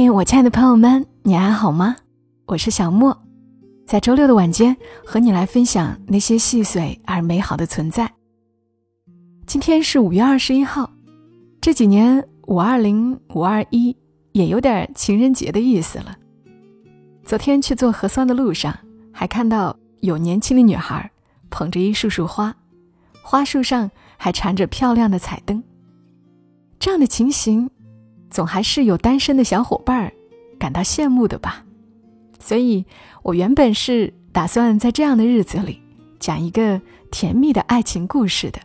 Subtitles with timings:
[0.00, 1.96] 嘿，我亲爱的朋友们，你还好吗？
[2.46, 3.20] 我是小莫，
[3.84, 8.08] 在周六的晚间和你来分享那些细碎而美好的存在。
[9.44, 10.88] 今天是五月二十一号，
[11.60, 13.96] 这几年五二零、五二一
[14.30, 16.16] 也有点情人节的意思了。
[17.24, 18.72] 昨天去做核酸的路上，
[19.12, 21.10] 还看到有年轻的女孩
[21.50, 22.54] 捧着一束束花，
[23.20, 25.60] 花束上还缠着漂亮的彩灯。
[26.78, 27.68] 这样的情形，
[28.30, 30.12] 总还是有单身的小伙伴儿
[30.58, 31.64] 感到羡慕的吧。
[32.38, 32.84] 所以，
[33.22, 35.80] 我原本是打算在这样的日子里
[36.18, 38.60] 讲一个甜蜜的爱情故事的。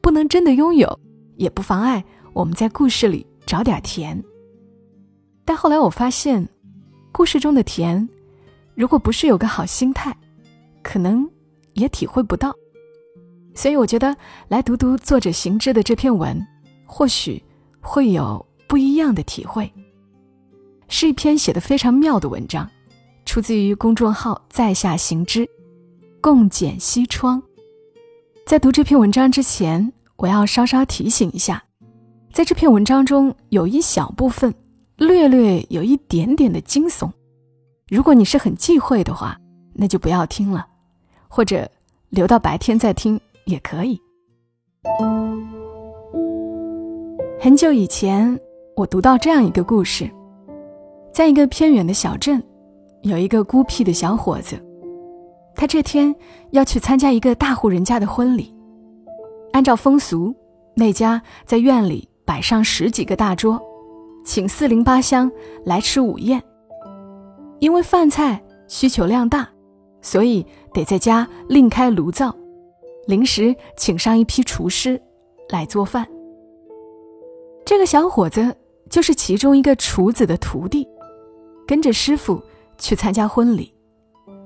[0.00, 1.00] 不能真的拥有，
[1.36, 4.22] 也不妨碍我们在故事里找点甜。
[5.44, 6.48] 但后来我发现。
[7.10, 8.06] 故事中的甜，
[8.76, 10.16] 如果不是有个好心态，
[10.82, 11.28] 可能
[11.72, 12.54] 也体会不到。
[13.54, 14.14] 所以我觉得
[14.46, 16.46] 来读读作者行之的这篇文，
[16.86, 17.42] 或许
[17.80, 19.72] 会有不一样的体会。
[20.88, 22.70] 是一篇写的非常妙的文章，
[23.24, 25.48] 出自于公众号“在下行之”，
[26.22, 27.42] 共剪西窗。
[28.46, 31.62] 在读这篇文章之前，我要稍稍提醒一下，
[32.32, 34.54] 在这篇文章中有一小部分。
[34.96, 37.08] 略略有一点点的惊悚，
[37.88, 39.38] 如果你是很忌讳的话，
[39.72, 40.66] 那就不要听了，
[41.28, 41.70] 或者
[42.08, 44.00] 留到白天再听也可以。
[47.38, 48.36] 很久以前，
[48.78, 50.08] 我读到这样一个故事，
[51.10, 52.40] 在一个偏远的小镇，
[53.02, 54.56] 有一个孤僻的小伙子，
[55.56, 56.14] 他这天
[56.52, 58.54] 要去参加一个大户人家的婚礼。
[59.52, 60.32] 按照风俗，
[60.76, 63.60] 那家在院里摆上十几个大桌。
[64.24, 65.28] 请四邻八乡
[65.64, 66.40] 来吃午宴。
[67.58, 69.48] 因为饭菜需求量大，
[70.00, 72.32] 所以得在家另开炉灶，
[73.08, 75.02] 临时请上一批厨师
[75.48, 76.06] 来做饭。
[77.64, 78.56] 这个小伙子
[78.90, 80.86] 就是其中一个厨子的徒弟，
[81.66, 82.42] 跟着师傅
[82.78, 83.72] 去参加婚礼。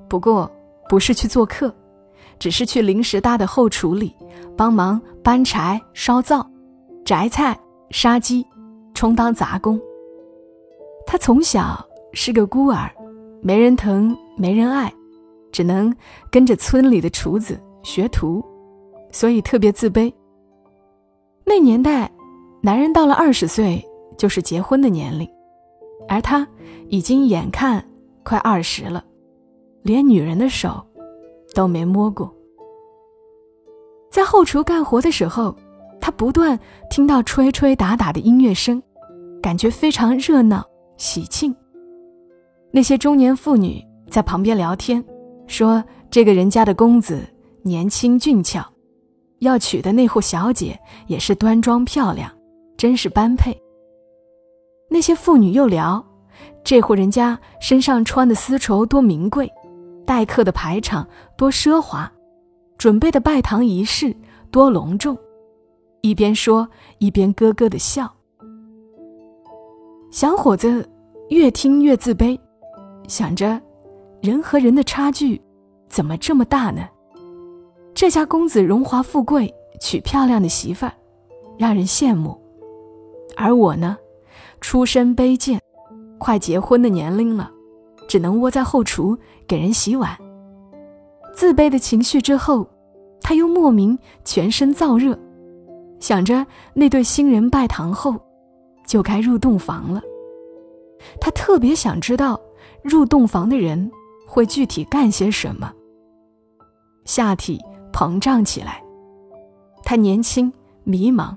[0.09, 0.51] 不过
[0.89, 1.75] 不是去做客，
[2.39, 4.15] 只是去临时搭的后厨里
[4.57, 6.49] 帮忙搬柴、烧灶、
[7.05, 7.59] 摘菜、
[7.91, 8.47] 杀鸡。
[8.95, 9.81] 充当杂工。
[11.07, 12.89] 他从小是个孤儿，
[13.41, 14.93] 没人疼，没人爱，
[15.51, 15.93] 只能
[16.31, 18.45] 跟着村里的厨子学徒，
[19.11, 20.13] 所以特别自卑。
[21.45, 22.09] 那年代，
[22.63, 23.83] 男人到了二十岁
[24.17, 25.29] 就是结婚的年龄，
[26.09, 26.47] 而他
[26.89, 27.85] 已经眼看
[28.23, 29.05] 快二十了，
[29.83, 30.85] 连女人的手
[31.55, 32.33] 都没摸过。
[34.11, 35.55] 在后厨干活的时候。
[36.05, 36.59] 他不断
[36.91, 38.83] 听到吹吹打打的音乐声，
[39.41, 41.55] 感觉非常热闹喜庆。
[42.73, 43.81] 那些中年妇女
[44.11, 45.05] 在旁边聊天，
[45.47, 47.23] 说这个人家的公子
[47.63, 48.67] 年轻俊俏，
[49.39, 52.29] 要娶的那户小姐也是端庄漂亮，
[52.77, 53.57] 真是般配。
[54.93, 56.05] 那些妇女又聊，
[56.63, 59.51] 这户人家身上穿的丝绸多名贵，
[60.05, 62.13] 待客的排场多奢华，
[62.77, 64.15] 准备的拜堂仪式
[64.51, 65.17] 多隆重。
[66.03, 68.13] 一边说一边咯咯的笑。
[70.11, 70.87] 小伙子
[71.31, 72.39] 越听越自卑，
[73.09, 73.59] 想着
[74.21, 75.41] 人和人的差距
[75.89, 76.87] 怎么这么大呢？
[77.95, 79.51] 这家公子荣华富贵，
[79.81, 80.93] 娶漂亮的媳妇儿，
[81.57, 82.39] 让人羡慕；
[83.39, 83.97] 而我呢，
[84.63, 85.61] 出身卑贱，
[86.19, 87.51] 快结婚的年龄了，
[88.09, 90.17] 只能窝在后厨给人洗碗。
[91.35, 92.67] 自卑的情绪之后，
[93.21, 95.19] 他又莫名全身燥热。
[95.99, 98.15] 想着那对新人拜堂后，
[98.87, 100.01] 就该入洞房了。
[101.21, 102.41] 他特别想知道
[102.83, 103.91] 入洞房的人
[104.27, 105.73] 会具体干些什么。
[107.05, 107.61] 下体
[107.93, 108.83] 膨胀起来。
[109.83, 110.51] 他年轻、
[110.85, 111.35] 迷茫，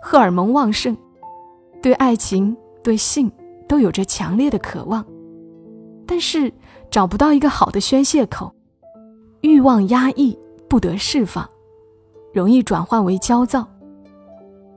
[0.00, 0.96] 荷尔蒙旺盛，
[1.82, 3.30] 对爱情、对性
[3.68, 5.04] 都有着强烈的渴望，
[6.06, 6.52] 但是
[6.90, 8.54] 找不到一个好的宣泄口，
[9.40, 10.38] 欲望压抑
[10.68, 11.48] 不得释放，
[12.32, 13.66] 容易转换为焦躁。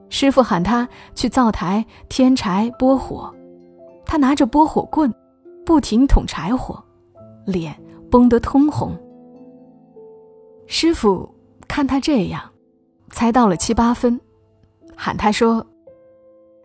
[0.09, 3.33] 师傅喊他去灶台添柴拨火，
[4.05, 5.13] 他拿着拨火棍，
[5.65, 6.81] 不停捅柴火，
[7.45, 7.75] 脸
[8.09, 8.95] 绷得通红。
[10.67, 11.29] 师傅
[11.67, 12.41] 看他这样，
[13.09, 14.19] 猜到了七八分，
[14.95, 15.65] 喊他说：“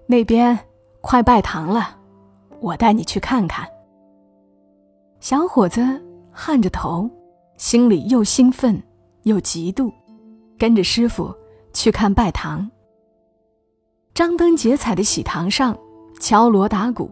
[0.06, 0.59] 那边
[1.00, 1.97] 快拜堂了，
[2.61, 3.67] 我带你去看看。”
[5.20, 5.81] 小伙子
[6.31, 7.08] 撼着头，
[7.56, 8.82] 心里又兴奋
[9.25, 9.93] 又嫉妒，
[10.58, 11.35] 跟着师傅
[11.73, 12.70] 去看拜堂。
[14.14, 15.76] 张灯结彩的喜堂上，
[16.20, 17.11] 敲锣打鼓，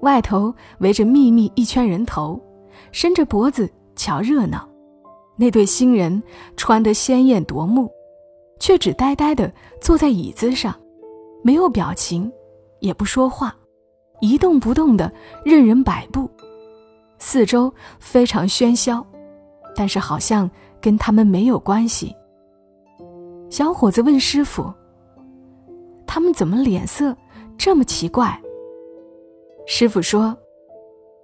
[0.00, 2.40] 外头围着密密一圈人头，
[2.92, 4.68] 伸着脖子瞧热闹。
[5.36, 6.22] 那对新人
[6.56, 7.90] 穿得鲜艳夺目，
[8.58, 10.74] 却只呆呆地坐在椅子上，
[11.42, 12.30] 没有表情，
[12.80, 13.54] 也不说话，
[14.20, 15.10] 一动不动的
[15.44, 16.30] 任人摆布，
[17.18, 19.06] 四周非常喧嚣，
[19.74, 20.50] 但是好像
[20.80, 22.14] 跟他们没有关系。
[23.48, 24.72] 小伙子问师傅
[26.06, 27.16] ：“他们怎么脸色
[27.58, 28.40] 这么奇怪？”
[29.66, 30.36] 师傅说：“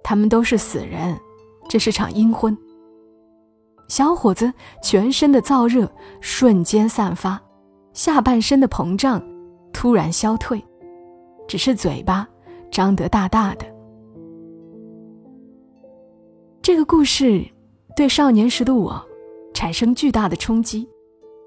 [0.03, 1.17] 他们都是死人，
[1.69, 2.55] 这是场阴婚。”
[3.87, 4.51] 小伙子
[4.83, 5.89] 全身的燥热
[6.19, 7.41] 瞬间散发，
[7.93, 9.21] 下半身的膨胀
[9.71, 10.61] 突然消退，
[11.47, 12.27] 只是嘴巴
[12.69, 13.65] 张得大大的。
[16.61, 17.45] 这个故事
[17.95, 19.01] 对少年时的我
[19.53, 20.87] 产生巨大的冲击，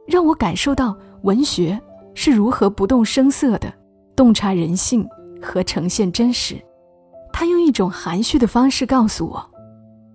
[0.07, 1.79] 让我感受到文学
[2.15, 3.73] 是如何不动声色的
[4.17, 5.07] 洞察人性
[5.43, 6.57] 和呈现真实。
[7.33, 9.51] 他用一种含蓄的方式告诉我，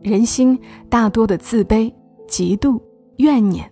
[0.02, 0.60] 人心
[0.90, 1.94] 大多的自卑。
[2.28, 2.82] 嫉妒、
[3.18, 3.72] 怨念，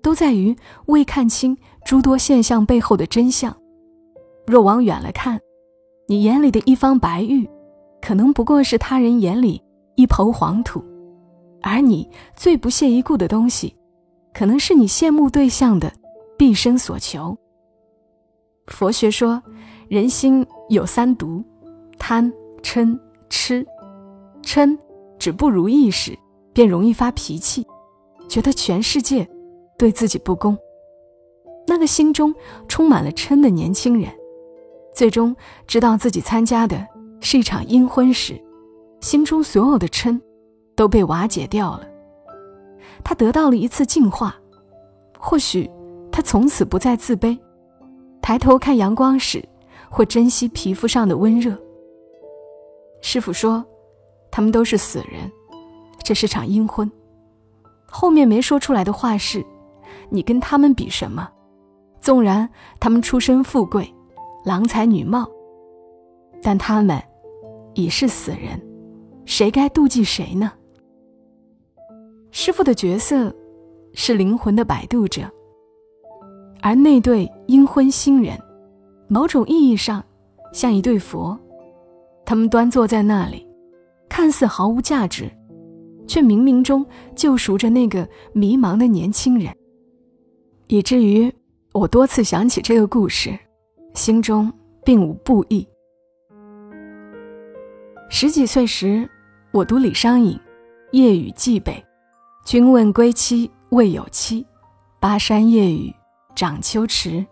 [0.00, 0.54] 都在于
[0.86, 3.52] 未看清诸多现象背后的真相。
[4.46, 5.40] 若往远了看，
[6.10, 7.46] 你眼里的一方白玉，
[8.00, 9.62] 可能不过是他人眼里
[9.94, 10.80] 一抔黄土；
[11.60, 13.76] 而你最不屑一顾的东西，
[14.32, 15.92] 可能是你羡慕对象的
[16.38, 17.36] 毕生所求。
[18.68, 19.42] 佛学说，
[19.88, 21.44] 人心有三毒：
[21.98, 22.32] 贪、
[22.62, 23.66] 嗔、痴。
[24.42, 24.78] 嗔
[25.18, 26.18] 指不如意时，
[26.54, 27.66] 便容易发脾气。
[28.30, 29.28] 觉得全世界
[29.76, 30.56] 对自己不公，
[31.66, 32.34] 那个心中
[32.66, 34.10] 充满了嗔的年轻人，
[34.98, 35.36] 最终
[35.68, 36.84] 知道自己参加的
[37.20, 38.36] 是一场阴婚时，
[39.00, 40.20] 心中所有的嗔
[40.74, 41.86] 都被瓦解掉了。
[43.04, 44.34] 他得到了一次净化，
[45.16, 45.70] 或许
[46.10, 47.38] 他从此不再自卑，
[48.20, 49.40] 抬头看阳光时
[49.88, 51.56] 会珍惜皮肤上的温热。
[53.00, 53.64] 师傅说，
[54.32, 55.30] 他们都是死人，
[56.02, 56.90] 这是场阴婚。
[57.86, 59.46] 后面没说出来的话是
[60.10, 61.28] ：“你跟他们比什么？
[62.00, 63.94] 纵然他们出身富贵，
[64.48, 65.30] 郎才女貌，
[66.42, 66.98] 但他们
[67.74, 68.58] 已是死人，
[69.26, 70.50] 谁该妒忌谁呢？”
[72.32, 73.30] 师傅的角色
[73.92, 75.30] 是灵魂的摆渡者，
[76.62, 78.38] 而那对阴婚新人，
[79.06, 80.02] 某种意义上
[80.50, 81.38] 像一对佛，
[82.24, 83.46] 他们端坐在那里，
[84.08, 85.30] 看似毫无价值。
[86.06, 89.54] 却冥冥中救赎着那个迷茫的年轻人，
[90.68, 91.30] 以至于
[91.74, 93.38] 我多次想起这个故事，
[93.94, 94.52] 心中
[94.84, 95.66] 并无不义。
[98.10, 99.08] 十几岁时，
[99.52, 100.36] 我读李商隐
[100.92, 101.72] 《夜雨寄北》
[102.46, 104.46] ：“君问归期未有期，
[105.00, 105.94] 巴山夜雨
[106.34, 107.26] 涨秋池。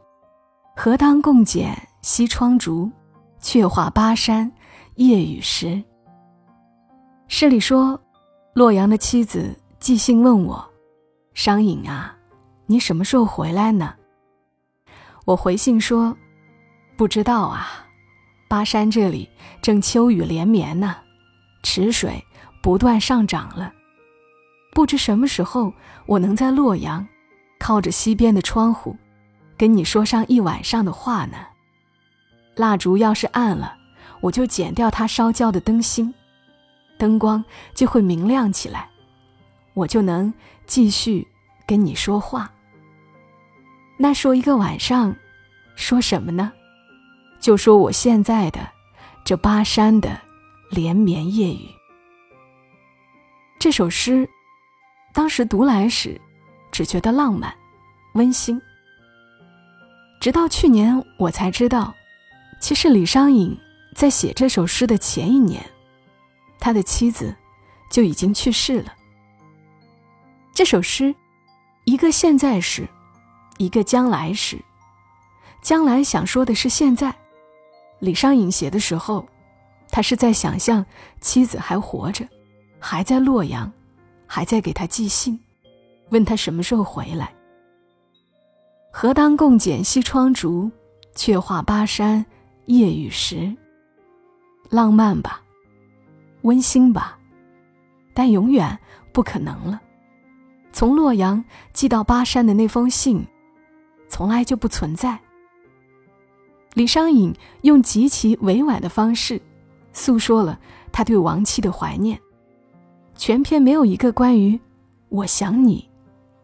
[0.77, 2.91] 何当共剪西窗烛，
[3.41, 4.51] 却话巴山
[4.97, 5.83] 夜雨时。”
[7.29, 8.01] 诗里说。
[8.55, 10.67] 洛阳的妻子寄信问我
[11.35, 12.17] ：“商隐啊，
[12.65, 13.93] 你什么时候回来呢？”
[15.27, 16.17] 我回信说
[16.97, 17.87] ：“不知道啊，
[18.49, 19.29] 巴山这里
[19.61, 20.97] 正秋雨连绵呢，
[21.63, 22.25] 池水
[22.63, 23.71] 不断上涨了，
[24.73, 25.75] 不知什么时候
[26.07, 27.07] 我能在洛阳，
[27.59, 28.97] 靠着西边的窗户，
[29.59, 31.37] 跟你说上一晚上的话呢。
[32.55, 33.77] 蜡烛要是暗了，
[34.23, 36.15] 我就剪掉它烧焦的灯芯。”
[36.99, 37.45] 灯光
[37.75, 38.89] 就会明亮起来，
[39.75, 40.33] 我就能
[40.67, 41.29] 继续
[41.67, 42.51] 跟你说话。
[43.99, 45.15] 那说一个晚上，
[45.75, 46.51] 说什么呢？
[47.47, 48.73] 就说我现在的
[49.25, 50.21] 这巴山的
[50.69, 51.69] 连绵夜雨。
[53.57, 54.29] 这首诗，
[55.13, 56.21] 当时读来时，
[56.73, 57.55] 只觉得浪漫、
[58.15, 58.61] 温馨。
[60.21, 61.95] 直到去年，我才知道，
[62.61, 63.57] 其实李商隐
[63.95, 65.65] 在写这首诗的前一年。
[66.59, 67.33] 他的妻子
[67.93, 68.93] 就已经去世了。
[70.53, 71.15] 这首诗，
[71.85, 72.89] 一个现在时，
[73.59, 74.59] 一个将来时。
[75.63, 77.15] 将来想说的是现在。
[77.99, 79.27] 李商隐写的时候，
[79.91, 80.85] 他是在想象
[81.21, 82.27] 妻子还活着，
[82.79, 83.73] 还在洛阳，
[84.27, 85.39] 还在给他寄信，
[86.11, 87.33] 问他什么时候回来。
[88.93, 90.71] 何当共剪西窗烛，
[91.15, 92.25] 却话巴山
[92.67, 93.55] 夜雨时。
[94.71, 95.43] 浪漫吧。
[96.43, 97.19] 温馨吧，
[98.15, 98.79] 但永远
[99.13, 99.81] 不可能了。
[100.73, 103.27] 从洛阳寄到巴山的那封信，
[104.09, 105.19] 从来就不存在。
[106.77, 109.41] 李商隐用极其委婉的方式，
[109.95, 110.61] 诉说了
[110.93, 112.21] 他对亡妻的怀念。
[113.15, 114.61] 全篇没有一个关于
[115.09, 115.89] “我想你”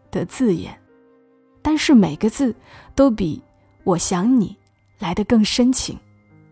[0.09, 0.75] 的字眼，
[1.61, 2.55] 但是每个字
[2.95, 3.39] 都比
[3.85, 4.57] “我想你”
[4.97, 5.95] 来得更深情、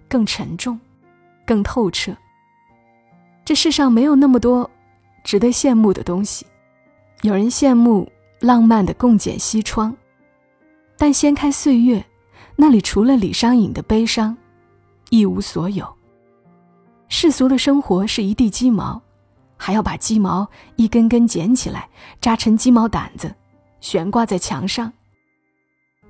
[0.08, 0.80] 更沉重、
[1.44, 2.16] 更透彻。
[3.44, 4.70] 这世上没有那么多
[5.24, 6.46] 值得羡慕的东西，
[7.24, 8.08] 有人羡慕
[8.42, 9.98] 浪漫的共剪西窗，
[11.00, 12.06] 但掀开岁月，
[12.62, 14.38] 那里除了李商隐的悲伤，
[15.10, 15.98] 一无所有。
[17.10, 19.02] 世俗的生活是一地鸡毛，
[19.58, 21.90] 还要把鸡毛一根根捡起来，
[22.22, 23.34] 扎成鸡毛掸子，
[23.80, 24.94] 悬挂在墙上。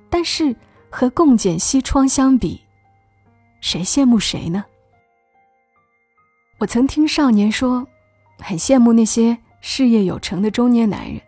[0.09, 0.53] 但是
[0.89, 2.59] 和共剪西窗相比，
[3.61, 4.65] 谁羡慕谁呢？
[6.57, 7.87] 我曾听少年说，
[8.39, 11.21] 很羡慕那些事业有成的中年男人，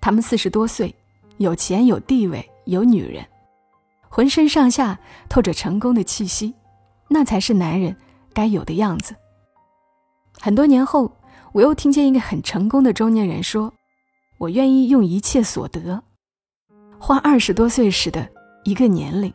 [0.00, 0.94] 他们四十多岁，
[1.36, 3.22] 有钱有地位有女人，
[4.18, 4.98] 浑身上下
[5.28, 6.52] 透着成功的气息，
[7.06, 7.96] 那才是男人
[8.32, 9.14] 该有的样子。
[10.40, 11.12] 很多年后，
[11.52, 13.72] 我又听见一个很成功的中年人说
[14.38, 16.02] ：“我愿意用一切所得，
[16.98, 18.28] 换二十多岁时的
[18.64, 19.32] 一个年龄。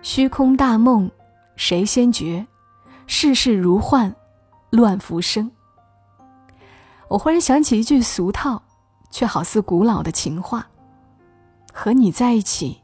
[0.00, 1.10] 虚空大梦，
[1.54, 2.46] 谁先觉？”
[3.06, 4.16] 世事如幻，
[4.70, 5.50] 乱浮生。
[7.08, 8.62] 我忽然想起一句俗套，
[9.10, 10.66] 却好似古老的情话：
[11.74, 12.80] 和你在一起，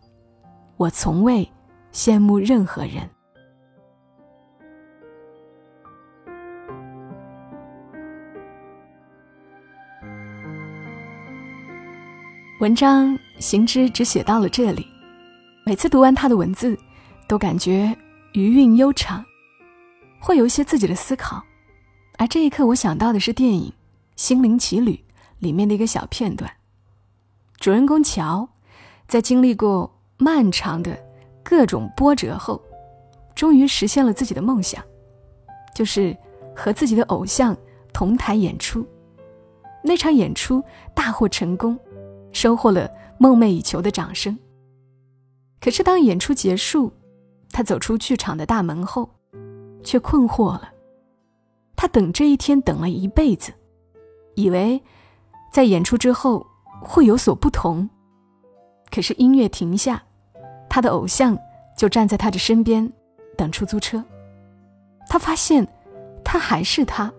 [0.76, 1.48] 我从未
[1.92, 3.08] 羡慕任何人。
[12.60, 14.86] 文章行之只写到了这里，
[15.64, 16.76] 每次读完他的文字，
[17.28, 17.96] 都感觉
[18.32, 19.24] 余韵悠长。
[20.18, 21.44] 会有一些自己的思考，
[22.16, 23.70] 而这一刻，我想到的是电影
[24.16, 24.92] 《心灵奇旅》
[25.38, 26.50] 里面的一个小片段。
[27.58, 28.48] 主人公乔，
[29.06, 29.93] 在经历过
[30.24, 30.98] 漫长的
[31.42, 32.58] 各种波折后，
[33.34, 34.82] 终于实现了自己的梦想，
[35.74, 36.16] 就是
[36.56, 37.54] 和自己的偶像
[37.92, 38.86] 同台演出。
[39.82, 40.64] 那场演出
[40.94, 41.78] 大获成功，
[42.32, 44.38] 收获了梦寐以求的掌声。
[45.60, 46.90] 可是当演出结束，
[47.50, 49.10] 他走出剧场的大门后。
[49.86, 50.72] 却困惑了，
[51.76, 53.52] 他等这一天等了一辈子，
[54.34, 54.82] 以为
[55.52, 56.46] 在演出之后
[56.80, 57.90] 会有所不同。
[58.90, 60.02] 可是音乐停下，
[60.74, 61.38] 他的偶像
[61.76, 62.92] 就站在他的身边
[63.36, 64.04] 等出租车。
[65.08, 65.64] 他发现，
[66.24, 67.12] 他还是他，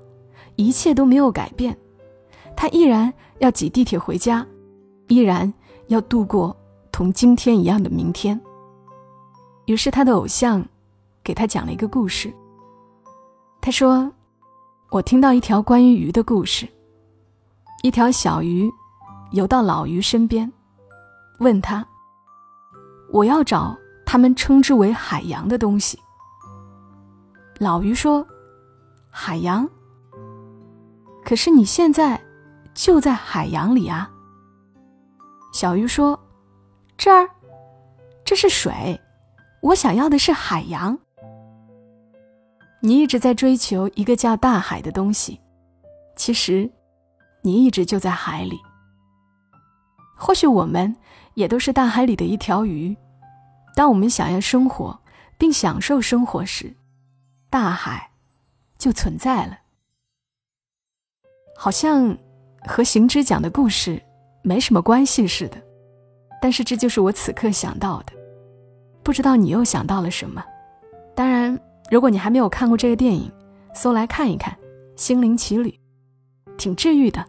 [0.57, 1.77] 一切都没有改变。
[2.53, 4.45] 他依然要挤地铁回家，
[5.07, 5.53] 依然
[5.87, 6.53] 要度过
[6.91, 8.37] 同今天一样的明天。
[9.67, 10.61] 于是，他的偶像
[11.23, 12.33] 给他讲了一个故事。
[13.61, 14.11] 他说
[14.91, 16.67] ：“我听到一条关于鱼的故事。
[17.83, 18.69] 一条小鱼
[19.31, 20.51] 游到老鱼身边，
[21.39, 21.87] 问他
[23.15, 25.97] ：‘我要找他们称之为海洋的东西。’
[27.59, 28.27] 老鱼说
[29.09, 29.65] ：‘海洋。
[31.23, 32.21] 可是你现在
[32.73, 34.11] 就在海洋里啊。’
[35.53, 36.19] 小鱼说
[36.97, 37.29] ：‘这儿，
[38.25, 38.99] 这是水，
[39.61, 40.99] 我想要的是海洋。’”
[42.83, 45.39] 你一直在追求一个叫大海的东西，
[46.17, 46.69] 其实，
[47.43, 48.59] 你一直就在海里。
[50.17, 50.93] 或许我们
[51.35, 52.95] 也都是大海里的一条鱼。
[53.75, 54.99] 当我们想要生活
[55.37, 56.73] 并享受生活时，
[57.49, 58.09] 大海
[58.77, 59.59] 就存在了。
[61.55, 62.17] 好像
[62.65, 64.01] 和行知讲的故事
[64.41, 65.61] 没什么关系似的，
[66.41, 68.13] 但是这就是我此刻想到的。
[69.03, 70.43] 不知道你又想到了什么？
[71.13, 71.59] 当然。
[71.91, 73.31] 如果你还没有看过这个电影，
[73.75, 74.51] 搜来看一看，
[74.99, 75.69] 《心灵奇旅》，
[76.57, 77.23] 挺治愈的。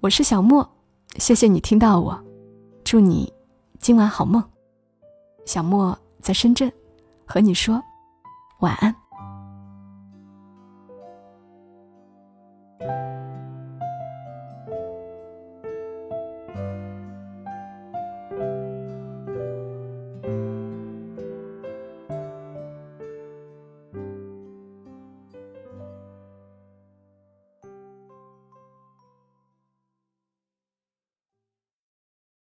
[0.00, 0.70] 我是小莫，
[1.16, 2.24] 谢谢你听到我，
[2.84, 3.32] 祝你
[3.78, 4.44] 今晚好梦。
[5.48, 6.70] 小莫在深圳
[7.24, 7.82] 和你说
[8.60, 8.94] 晚安。